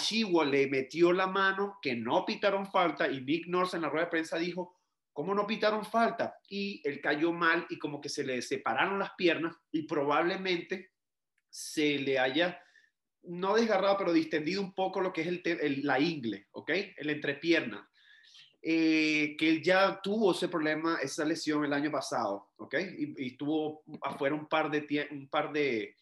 le 0.45 0.67
metió 0.67 1.13
la 1.13 1.27
mano, 1.27 1.79
que 1.81 1.95
no 1.95 2.25
pitaron 2.25 2.65
falta, 2.65 3.09
y 3.09 3.21
Nick 3.21 3.47
Nurse 3.47 3.77
en 3.77 3.83
la 3.83 3.89
rueda 3.89 4.05
de 4.05 4.11
prensa 4.11 4.37
dijo, 4.37 4.79
¿Cómo 5.19 5.35
no 5.35 5.45
pitaron 5.45 5.83
falta? 5.83 6.37
Y 6.47 6.81
él 6.85 7.01
cayó 7.01 7.33
mal 7.33 7.65
y 7.69 7.77
como 7.77 7.99
que 7.99 8.07
se 8.07 8.23
le 8.23 8.41
separaron 8.41 8.99
las 8.99 9.11
piernas 9.15 9.53
y 9.69 9.81
probablemente 9.81 10.93
se 11.49 11.99
le 11.99 12.17
haya, 12.19 12.61
no 13.23 13.55
desgarrado, 13.55 13.97
pero 13.97 14.13
distendido 14.13 14.61
un 14.61 14.73
poco 14.73 15.01
lo 15.01 15.11
que 15.11 15.21
es 15.23 15.27
el, 15.27 15.81
la 15.83 15.99
ingle, 15.99 16.47
¿ok? 16.51 16.71
El 16.95 17.09
entrepierna. 17.09 17.89
Eh, 18.61 19.35
que 19.37 19.49
él 19.49 19.63
ya 19.63 20.01
tuvo 20.01 20.31
ese 20.31 20.49
problema, 20.49 20.97
esa 21.01 21.23
lesión 21.23 21.63
el 21.63 21.71
año 21.71 21.89
pasado, 21.89 22.49
¿ok? 22.57 22.75
Y, 22.97 23.23
y 23.23 23.27
estuvo 23.31 23.83
afuera 24.01 24.35
un 24.35 24.47
par 24.47 24.69
de, 24.69 25.07
un 25.11 25.29
par 25.29 25.53
de, 25.53 25.95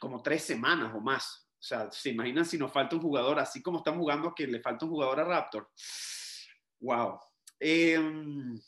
como 0.00 0.22
tres 0.22 0.44
semanas 0.44 0.92
o 0.94 1.00
más. 1.00 1.48
O 1.58 1.66
sea, 1.66 1.90
se 1.90 2.10
imaginan 2.10 2.44
si 2.44 2.58
nos 2.58 2.72
falta 2.72 2.94
un 2.94 3.02
jugador, 3.02 3.38
así 3.38 3.62
como 3.62 3.78
están 3.78 3.98
jugando, 3.98 4.34
que 4.34 4.46
le 4.46 4.60
falta 4.60 4.84
un 4.84 4.92
jugador 4.92 5.20
a 5.20 5.24
Raptor. 5.24 5.70
Wow, 6.80 7.18
Em, 7.66 8.60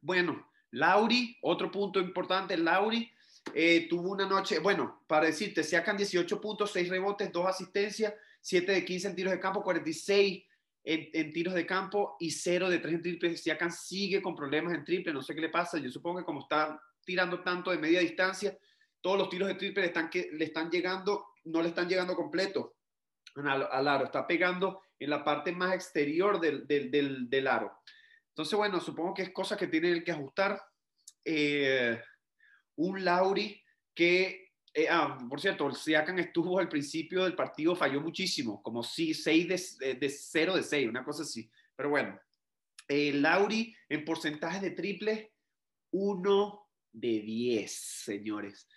bueno, 0.00 0.50
Lauri, 0.72 1.36
otro 1.42 1.70
punto 1.70 2.00
importante, 2.00 2.56
Lauri 2.56 3.10
eh, 3.54 3.86
tuvo 3.88 4.10
una 4.10 4.26
noche, 4.26 4.58
bueno, 4.58 5.04
para 5.06 5.26
decirte, 5.26 5.62
sacan 5.62 5.96
18 5.96 6.40
puntos, 6.40 6.72
6 6.72 6.88
rebotes, 6.88 7.30
2 7.30 7.46
asistencias, 7.46 8.12
7 8.40 8.72
de 8.72 8.84
15 8.84 9.08
en 9.08 9.14
tiros 9.14 9.32
de 9.32 9.40
campo, 9.40 9.62
46 9.62 10.44
en, 10.86 11.10
en 11.12 11.32
tiros 11.32 11.52
de 11.52 11.66
campo 11.66 12.16
y 12.20 12.30
0 12.30 12.70
de 12.70 12.78
3 12.78 12.94
en 12.94 13.02
triple. 13.02 13.36
Siakam 13.36 13.70
sigue 13.70 14.22
con 14.22 14.36
problemas 14.36 14.72
en 14.72 14.84
triple, 14.84 15.12
no 15.12 15.20
sé 15.20 15.34
qué 15.34 15.40
le 15.40 15.48
pasa, 15.48 15.78
yo 15.78 15.90
supongo 15.90 16.20
que 16.20 16.24
como 16.24 16.40
está 16.40 16.80
tirando 17.04 17.42
tanto 17.42 17.72
de 17.72 17.78
media 17.78 18.00
distancia, 18.00 18.56
todos 19.00 19.18
los 19.18 19.28
tiros 19.28 19.48
de 19.48 19.56
triple 19.56 19.82
le 19.82 19.88
están, 19.88 20.08
que, 20.08 20.30
le 20.32 20.44
están 20.44 20.70
llegando, 20.70 21.26
no 21.44 21.60
le 21.60 21.68
están 21.68 21.88
llegando 21.88 22.14
completo 22.14 22.76
al, 23.34 23.68
al 23.70 23.88
aro, 23.88 24.04
está 24.04 24.26
pegando 24.26 24.80
en 24.98 25.10
la 25.10 25.24
parte 25.24 25.52
más 25.52 25.74
exterior 25.74 26.40
del, 26.40 26.66
del, 26.66 27.28
del, 27.28 27.46
aro. 27.46 27.80
Entonces, 28.28 28.56
bueno, 28.56 28.80
supongo 28.80 29.14
que 29.14 29.22
es 29.22 29.30
cosa 29.30 29.56
que 29.56 29.66
tiene 29.66 30.02
que 30.02 30.12
ajustar. 30.12 30.62
Eh, 31.24 32.00
un 32.76 33.04
Lauri 33.04 33.62
que, 33.94 34.45
eh, 34.78 34.88
ah, 34.90 35.16
por 35.26 35.40
cierto, 35.40 35.66
el 35.66 35.74
Siakam 35.74 36.18
estuvo 36.18 36.58
al 36.58 36.68
principio 36.68 37.24
del 37.24 37.34
partido, 37.34 37.74
falló 37.74 37.98
muchísimo, 37.98 38.62
como 38.62 38.82
si 38.82 39.14
6 39.14 39.48
de, 39.48 39.94
de 39.94 40.08
0 40.10 40.54
de 40.54 40.62
6, 40.62 40.88
una 40.90 41.02
cosa 41.02 41.22
así. 41.22 41.50
Pero 41.74 41.88
bueno, 41.88 42.20
eh, 42.86 43.10
Lauri 43.14 43.74
en 43.88 44.04
porcentaje 44.04 44.60
de 44.60 44.72
triple, 44.72 45.32
1 45.92 46.68
de 46.92 47.20
10, 47.20 47.72
señores. 47.72 48.68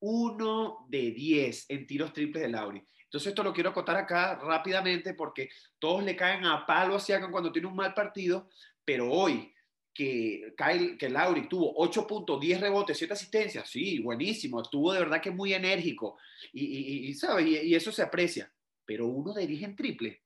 1 0.00 0.86
de 0.90 1.10
10 1.12 1.70
en 1.70 1.86
tiros 1.86 2.12
triples 2.12 2.42
de 2.42 2.50
Lauri. 2.50 2.84
Entonces 3.04 3.28
esto 3.28 3.42
lo 3.42 3.54
quiero 3.54 3.70
acotar 3.70 3.96
acá 3.96 4.38
rápidamente 4.38 5.14
porque 5.14 5.48
todos 5.78 6.04
le 6.04 6.14
caen 6.14 6.44
a 6.44 6.66
palo 6.66 6.96
a 6.96 7.00
Siakam 7.00 7.32
cuando 7.32 7.50
tiene 7.50 7.68
un 7.68 7.76
mal 7.76 7.94
partido, 7.94 8.50
pero 8.84 9.10
hoy 9.10 9.54
que, 9.96 10.54
Kyle, 10.56 10.98
que 10.98 11.08
Lauri 11.08 11.48
tuvo 11.48 11.72
8 11.76 12.06
puntos, 12.06 12.40
10 12.40 12.60
rebotes, 12.60 12.98
7 12.98 13.14
asistencias, 13.14 13.70
sí, 13.70 14.00
buenísimo, 14.00 14.60
estuvo 14.60 14.92
de 14.92 15.00
verdad 15.00 15.22
que 15.22 15.30
muy 15.30 15.54
enérgico 15.54 16.18
y, 16.52 17.08
y, 17.08 17.14
¿sabe? 17.14 17.42
y, 17.42 17.74
eso 17.74 17.90
se 17.90 18.02
aprecia, 18.02 18.52
pero 18.84 19.06
uno 19.06 19.32
10 19.32 19.62
en 19.62 19.76
triple 19.76 20.22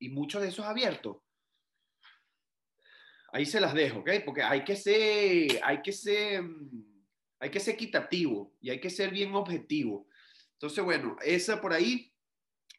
y 0.00 0.08
muchos 0.08 0.42
de 0.42 0.48
esos 0.48 0.64
abiertos. 0.64 1.18
Ahí 3.32 3.46
se 3.46 3.60
las 3.60 3.74
dejo, 3.74 4.00
¿ok? 4.00 4.10
Porque 4.24 4.42
hay 4.42 4.64
que 4.64 4.74
ser, 4.74 5.60
hay 5.62 5.82
que 5.82 5.92
ser, 5.92 6.42
hay 7.38 7.50
que 7.50 7.60
ser 7.60 7.74
equitativo 7.74 8.56
y 8.60 8.70
hay 8.70 8.80
que 8.80 8.90
ser 8.90 9.10
bien 9.10 9.34
objetivo. 9.34 10.08
Entonces, 10.54 10.82
bueno, 10.82 11.16
esa 11.22 11.60
por 11.60 11.72
ahí. 11.72 12.12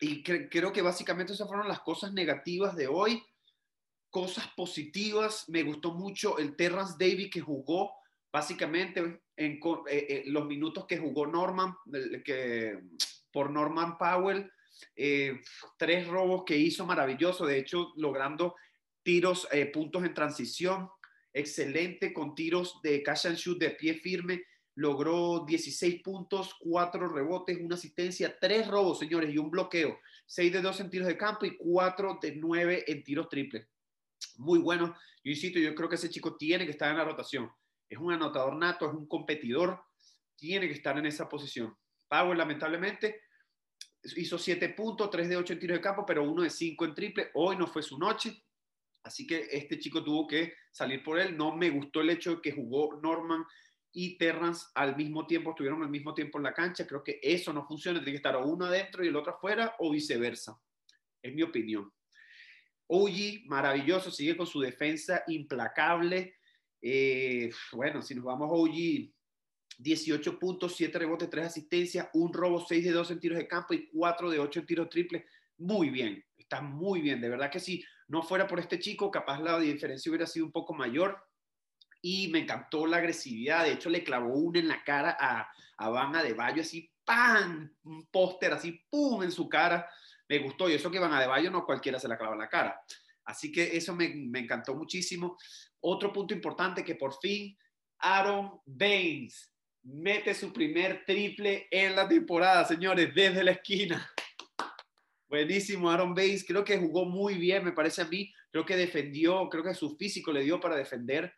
Y 0.01 0.23
creo 0.23 0.71
que 0.71 0.81
básicamente 0.81 1.33
esas 1.33 1.47
fueron 1.47 1.67
las 1.67 1.81
cosas 1.81 2.13
negativas 2.13 2.75
de 2.75 2.87
hoy. 2.87 3.21
Cosas 4.09 4.47
positivas, 4.55 5.47
me 5.49 5.63
gustó 5.63 5.93
mucho 5.93 6.37
el 6.39 6.55
Terrence 6.55 6.95
Davis 6.99 7.29
que 7.29 7.41
jugó 7.41 7.93
básicamente 8.31 9.21
en 9.35 9.59
eh, 9.61 9.61
eh, 9.89 10.23
los 10.27 10.45
minutos 10.45 10.85
que 10.85 10.97
jugó 10.97 11.27
Norman, 11.27 11.75
que, 12.23 12.79
por 13.31 13.49
Norman 13.49 13.97
Powell, 13.97 14.51
eh, 14.95 15.39
tres 15.77 16.07
robos 16.07 16.43
que 16.45 16.57
hizo 16.57 16.85
maravilloso, 16.85 17.45
de 17.45 17.57
hecho 17.57 17.93
logrando 17.97 18.55
tiros, 19.03 19.47
puntos 19.73 20.03
en 20.03 20.13
transición, 20.13 20.89
excelente 21.33 22.13
con 22.13 22.35
tiros 22.35 22.79
de 22.83 23.01
cash 23.01 23.27
and 23.27 23.37
shoot 23.37 23.59
de 23.59 23.71
pie 23.71 23.95
firme, 23.95 24.43
logró 24.75 25.45
16 25.45 26.01
puntos, 26.01 26.55
4 26.59 27.09
rebotes, 27.09 27.59
una 27.59 27.75
asistencia, 27.75 28.37
3 28.39 28.67
robos, 28.67 28.99
señores, 28.99 29.33
y 29.33 29.37
un 29.37 29.49
bloqueo. 29.49 29.99
6 30.25 30.53
de 30.53 30.61
2 30.61 30.79
en 30.79 30.89
tiros 30.89 31.07
de 31.07 31.17
campo 31.17 31.45
y 31.45 31.57
4 31.57 32.19
de 32.21 32.35
9 32.35 32.85
en 32.87 33.03
tiros 33.03 33.27
triples. 33.27 33.67
Muy 34.39 34.59
bueno. 34.59 34.95
Yo 35.23 35.31
insisto, 35.31 35.59
yo 35.59 35.75
creo 35.75 35.89
que 35.89 35.95
ese 35.95 36.09
chico 36.09 36.37
tiene 36.37 36.65
que 36.65 36.71
estar 36.71 36.89
en 36.89 36.97
la 36.97 37.03
rotación. 37.03 37.51
Es 37.89 37.99
un 37.99 38.13
anotador 38.13 38.55
nato, 38.55 38.87
es 38.87 38.93
un 38.93 39.05
competidor, 39.05 39.83
tiene 40.37 40.67
que 40.67 40.73
estar 40.73 40.97
en 40.97 41.05
esa 41.05 41.27
posición. 41.27 41.75
Powell, 42.07 42.37
lamentablemente, 42.37 43.23
hizo 44.15 44.37
7 44.37 44.69
puntos, 44.69 45.09
3 45.09 45.27
de 45.27 45.37
8 45.37 45.53
en 45.53 45.59
tiros 45.59 45.77
de 45.77 45.81
campo, 45.81 46.05
pero 46.05 46.23
1 46.23 46.43
de 46.43 46.49
5 46.49 46.85
en 46.85 46.95
triple. 46.95 47.31
Hoy 47.33 47.57
no 47.57 47.67
fue 47.67 47.83
su 47.83 47.99
noche. 47.99 48.45
Así 49.03 49.27
que 49.27 49.47
este 49.51 49.77
chico 49.77 50.03
tuvo 50.03 50.25
que 50.25 50.53
salir 50.71 51.03
por 51.03 51.19
él. 51.19 51.35
No 51.35 51.55
me 51.55 51.69
gustó 51.69 51.99
el 51.99 52.09
hecho 52.09 52.35
de 52.35 52.41
que 52.41 52.53
jugó 52.53 52.97
Norman 53.01 53.43
y 53.91 54.17
Terrance 54.17 54.67
al 54.75 54.95
mismo 54.95 55.27
tiempo, 55.27 55.49
estuvieron 55.49 55.83
al 55.83 55.89
mismo 55.89 56.13
tiempo 56.13 56.37
en 56.37 56.45
la 56.45 56.53
cancha. 56.53 56.87
Creo 56.87 57.03
que 57.03 57.19
eso 57.21 57.51
no 57.51 57.65
funciona, 57.65 57.99
tiene 57.99 58.11
que 58.11 58.17
estar 58.17 58.37
uno 58.37 58.65
adentro 58.65 59.03
y 59.03 59.09
el 59.09 59.15
otro 59.17 59.33
afuera 59.33 59.75
o 59.79 59.91
viceversa. 59.91 60.57
Es 61.21 61.33
mi 61.33 61.43
opinión. 61.43 61.91
OG, 62.91 63.45
maravilloso, 63.45 64.09
sigue 64.09 64.35
con 64.35 64.47
su 64.47 64.59
defensa 64.59 65.23
implacable. 65.27 66.37
Eh, 66.81 67.51
bueno, 67.71 68.01
si 68.01 68.15
nos 68.15 68.25
vamos 68.25 68.49
a 68.49 68.53
OG, 68.53 69.11
18 69.77 70.39
puntos, 70.39 70.75
7 70.75 70.97
rebotes, 70.97 71.29
3 71.29 71.45
asistencias, 71.45 72.09
un 72.13 72.33
robo, 72.33 72.65
6 72.65 72.83
de 72.83 72.91
2 72.91 73.11
en 73.11 73.19
tiros 73.19 73.37
de 73.37 73.47
campo 73.47 73.75
y 73.75 73.87
4 73.89 74.31
de 74.31 74.39
8 74.39 74.59
en 74.59 74.65
tiros 74.65 74.89
triples. 74.89 75.23
Muy 75.57 75.89
bien, 75.91 76.23
está 76.35 76.61
muy 76.61 77.01
bien. 77.01 77.21
De 77.21 77.29
verdad 77.29 77.51
que 77.51 77.59
si 77.59 77.83
no 78.07 78.23
fuera 78.23 78.47
por 78.47 78.59
este 78.59 78.79
chico, 78.79 79.11
capaz 79.11 79.39
la 79.39 79.59
diferencia 79.59 80.09
hubiera 80.09 80.25
sido 80.25 80.47
un 80.47 80.51
poco 80.51 80.73
mayor 80.73 81.23
y 82.01 82.29
me 82.29 82.39
encantó 82.39 82.87
la 82.87 82.97
agresividad. 82.97 83.65
De 83.65 83.73
hecho, 83.73 83.89
le 83.89 84.03
clavó 84.03 84.33
una 84.33 84.59
en 84.59 84.67
la 84.67 84.83
cara 84.83 85.15
a, 85.19 85.47
a 85.77 85.89
Van 85.89 86.11
de 86.11 86.33
Bayo, 86.33 86.63
así, 86.63 86.91
¡pam! 87.05 87.71
Un 87.83 88.07
póster 88.07 88.53
así, 88.53 88.83
¡pum! 88.89 89.21
en 89.21 89.31
su 89.31 89.47
cara. 89.47 89.87
Me 90.29 90.39
gustó. 90.39 90.69
Y 90.69 90.73
eso 90.73 90.89
que 90.91 90.99
Van 90.99 91.19
de 91.19 91.27
Bayo 91.27 91.51
no 91.51 91.65
cualquiera 91.65 91.99
se 91.99 92.07
la 92.07 92.17
clava 92.17 92.33
en 92.33 92.39
la 92.39 92.49
cara. 92.49 92.79
Así 93.25 93.51
que 93.51 93.75
eso 93.75 93.95
me, 93.95 94.09
me 94.09 94.39
encantó 94.39 94.75
muchísimo. 94.75 95.37
Otro 95.81 96.13
punto 96.13 96.33
importante 96.33 96.83
que 96.83 96.95
por 96.95 97.19
fin 97.19 97.57
Aaron 97.99 98.61
Baines 98.65 99.51
mete 99.83 100.33
su 100.33 100.51
primer 100.53 101.03
triple 101.05 101.67
en 101.71 101.95
la 101.95 102.07
temporada, 102.07 102.65
señores, 102.65 103.13
desde 103.13 103.43
la 103.43 103.51
esquina. 103.51 104.09
Buenísimo, 105.27 105.89
Aaron 105.89 106.13
Baines. 106.13 106.45
Creo 106.45 106.63
que 106.63 106.77
jugó 106.77 107.05
muy 107.05 107.35
bien, 107.35 107.63
me 107.63 107.71
parece 107.71 108.01
a 108.01 108.05
mí. 108.05 108.33
Creo 108.51 108.65
que 108.65 108.75
defendió, 108.75 109.47
creo 109.49 109.63
que 109.63 109.73
su 109.73 109.95
físico 109.95 110.31
le 110.31 110.43
dio 110.43 110.59
para 110.59 110.75
defender 110.75 111.33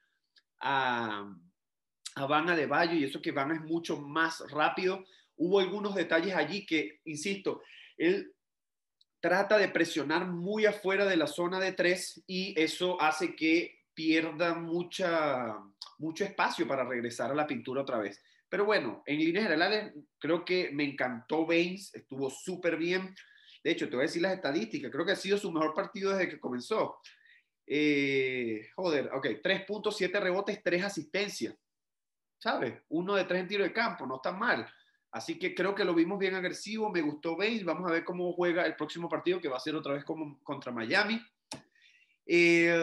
a, 0.61 1.29
a 2.15 2.25
Van 2.25 2.55
de 2.55 2.65
Bayo 2.65 2.93
y 2.93 3.03
eso 3.03 3.21
que 3.21 3.31
Van 3.31 3.51
es 3.51 3.61
mucho 3.61 3.99
más 3.99 4.43
rápido. 4.49 5.03
Hubo 5.35 5.59
algunos 5.59 5.95
detalles 5.95 6.35
allí 6.35 6.65
que, 6.65 7.01
insisto, 7.05 7.61
él 7.97 8.33
trata 9.21 9.57
de 9.57 9.69
presionar 9.69 10.27
muy 10.27 10.65
afuera 10.65 11.05
de 11.05 11.15
la 11.15 11.27
zona 11.27 11.59
de 11.59 11.73
tres 11.73 12.23
y 12.27 12.59
eso 12.59 12.99
hace 12.99 13.35
que 13.35 13.81
pierda 13.93 14.55
mucha, 14.55 15.57
mucho 15.99 16.23
espacio 16.23 16.67
para 16.67 16.83
regresar 16.83 17.31
a 17.31 17.35
la 17.35 17.47
pintura 17.47 17.83
otra 17.83 17.99
vez. 17.99 18.21
Pero 18.49 18.65
bueno, 18.65 19.03
en 19.05 19.19
líneas 19.19 19.45
generales, 19.45 19.93
creo 20.19 20.43
que 20.43 20.71
me 20.73 20.83
encantó 20.83 21.45
Baines, 21.45 21.93
estuvo 21.93 22.29
súper 22.29 22.75
bien. 22.77 23.15
De 23.63 23.71
hecho, 23.71 23.87
te 23.87 23.95
voy 23.95 24.03
a 24.03 24.07
decir 24.07 24.23
las 24.23 24.33
estadísticas, 24.33 24.91
creo 24.91 25.05
que 25.05 25.11
ha 25.11 25.15
sido 25.15 25.37
su 25.37 25.51
mejor 25.51 25.73
partido 25.73 26.11
desde 26.11 26.27
que 26.27 26.39
comenzó. 26.39 26.99
Eh, 27.65 28.69
joder, 28.75 29.09
ok, 29.13 29.25
3.7 29.41 30.19
rebotes, 30.19 30.61
3 30.63 30.83
asistencias. 30.83 31.55
¿Sabes? 32.39 32.81
Uno 32.89 33.13
de 33.13 33.25
tres 33.25 33.41
en 33.41 33.47
tiro 33.47 33.63
de 33.63 33.71
campo, 33.71 34.07
no 34.07 34.15
está 34.15 34.31
mal. 34.31 34.67
Así 35.11 35.37
que 35.37 35.53
creo 35.53 35.75
que 35.75 35.83
lo 35.83 35.93
vimos 35.93 36.17
bien 36.17 36.35
agresivo, 36.35 36.89
me 36.89 37.01
gustó 37.01 37.35
Baines. 37.35 37.65
Vamos 37.65 37.89
a 37.89 37.93
ver 37.93 38.05
cómo 38.05 38.31
juega 38.33 38.65
el 38.65 38.75
próximo 38.75 39.09
partido, 39.09 39.41
que 39.41 39.49
va 39.49 39.57
a 39.57 39.61
ser 39.61 39.75
otra 39.75 39.93
vez 39.93 40.05
contra 40.05 40.71
Miami. 40.71 41.21
Eh, 42.25 42.73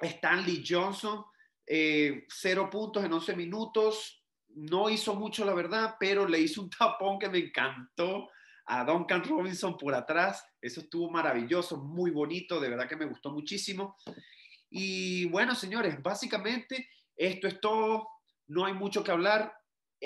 Stanley 0.00 0.64
Johnson, 0.66 1.24
eh, 1.64 2.24
cero 2.28 2.68
puntos 2.68 3.04
en 3.04 3.12
11 3.12 3.36
minutos. 3.36 4.24
No 4.48 4.90
hizo 4.90 5.14
mucho, 5.14 5.44
la 5.44 5.54
verdad, 5.54 5.94
pero 5.98 6.26
le 6.26 6.40
hizo 6.40 6.60
un 6.60 6.70
tapón 6.70 7.18
que 7.18 7.28
me 7.28 7.38
encantó 7.38 8.28
a 8.66 8.84
Duncan 8.84 9.22
Robinson 9.22 9.76
por 9.78 9.94
atrás. 9.94 10.44
Eso 10.60 10.80
estuvo 10.80 11.08
maravilloso, 11.08 11.78
muy 11.78 12.10
bonito, 12.10 12.60
de 12.60 12.68
verdad 12.68 12.88
que 12.88 12.96
me 12.96 13.06
gustó 13.06 13.30
muchísimo. 13.30 13.96
Y 14.70 15.26
bueno, 15.26 15.54
señores, 15.54 16.02
básicamente 16.02 16.88
esto 17.14 17.46
es 17.46 17.60
todo. 17.60 18.08
No 18.48 18.64
hay 18.64 18.74
mucho 18.74 19.04
que 19.04 19.12
hablar. 19.12 19.52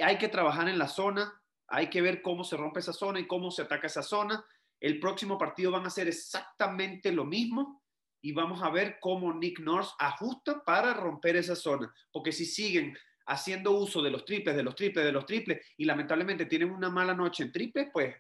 Hay 0.03 0.19
que 0.19 0.29
trabajar 0.29 0.69
en 0.69 0.79
la 0.79 0.89
zona. 0.89 1.41
Hay 1.69 1.89
que 1.89 2.01
ver 2.01 2.23
cómo 2.23 2.45
se 2.45 2.57
rompe 2.57 2.81
esa 2.81 2.93
zona 2.93 3.21
y 3.21 3.27
cómo 3.27 3.51
se 3.51 3.63
ataca 3.63 3.87
esa 3.87 4.03
zona. 4.03 4.45
El 4.81 5.01
próximo 5.01 5.39
partido 5.39 5.71
van 5.71 5.87
a 5.87 5.91
ser 5.91 6.09
exactamente 6.09 7.11
lo 7.13 7.25
mismo 7.25 7.83
y 8.21 8.33
vamos 8.33 8.63
a 8.63 8.71
ver 8.71 8.99
cómo 9.01 9.33
Nick 9.33 9.61
Nurse 9.61 9.93
ajusta 9.99 10.63
para 10.65 10.95
romper 10.95 11.37
esa 11.37 11.57
zona. 11.57 11.93
Porque 12.13 12.33
si 12.33 12.45
siguen 12.45 12.97
haciendo 13.27 13.73
uso 13.73 14.03
de 14.03 14.11
los 14.11 14.25
triples, 14.25 14.55
de 14.55 14.63
los 14.63 14.75
triples, 14.75 15.05
de 15.05 15.13
los 15.13 15.27
triples, 15.27 15.61
y 15.77 15.85
lamentablemente 15.85 16.47
tienen 16.47 16.71
una 16.71 16.91
mala 16.91 17.15
noche 17.15 17.43
en 17.43 17.53
triples, 17.53 17.89
pues 17.93 18.15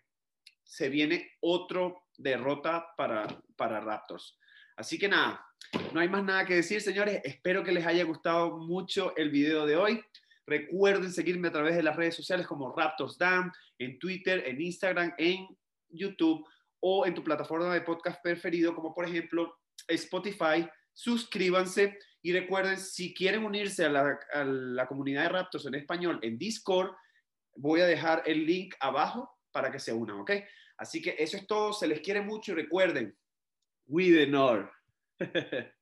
se 0.64 0.88
viene 0.88 1.32
otro 1.40 2.06
derrota 2.16 2.94
para 2.96 3.80
Raptors. 3.80 4.38
Así 4.76 4.98
que 4.98 5.08
nada, 5.08 5.46
no 5.92 6.00
hay 6.00 6.08
más 6.08 6.24
nada 6.24 6.44
que 6.44 6.56
decir, 6.56 6.80
señores. 6.80 7.20
Espero 7.24 7.62
que 7.62 7.72
les 7.72 7.86
haya 7.86 8.04
gustado 8.04 8.58
mucho 8.58 9.16
el 9.16 9.30
video 9.30 9.64
de 9.64 9.76
hoy. 9.76 10.04
Recuerden 10.46 11.12
seguirme 11.12 11.48
a 11.48 11.52
través 11.52 11.76
de 11.76 11.82
las 11.82 11.96
redes 11.96 12.14
sociales 12.14 12.46
como 12.46 12.74
Raptors 12.74 13.18
Dan, 13.18 13.50
en 13.78 13.98
Twitter, 13.98 14.44
en 14.46 14.60
Instagram, 14.60 15.12
en 15.18 15.46
YouTube 15.88 16.46
o 16.80 17.06
en 17.06 17.14
tu 17.14 17.24
plataforma 17.24 17.72
de 17.74 17.80
podcast 17.80 18.22
preferido, 18.22 18.74
como 18.74 18.94
por 18.94 19.04
ejemplo 19.04 19.58
Spotify, 19.88 20.68
suscríbanse 20.92 21.98
y 22.22 22.32
recuerden, 22.32 22.78
si 22.78 23.14
quieren 23.14 23.44
unirse 23.44 23.84
a 23.84 23.88
la, 23.88 24.86
comunidad 24.88 25.22
de 25.22 25.28
Raptors 25.28 25.66
en 25.66 25.74
español 25.76 26.18
en 26.22 26.38
Discord, 26.38 26.90
voy 27.54 27.80
a 27.80 27.86
dejar 27.86 28.22
el 28.26 28.44
link 28.44 28.74
abajo 28.80 29.30
para 29.52 29.70
que 29.70 29.78
se 29.78 29.92
unan, 29.92 30.20
¿ok? 30.20 30.32
Así 30.76 31.00
que 31.00 31.14
eso 31.18 31.36
es 31.36 31.46
todo, 31.46 31.72
se 31.72 31.86
les 31.86 32.00
quiere 32.00 32.20
mucho 32.22 32.52
y 32.52 32.56
recuerden, 32.56 33.16
we 33.86 34.10
the. 34.10 34.26